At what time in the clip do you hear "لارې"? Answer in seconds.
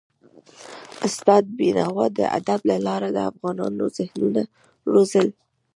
2.87-3.09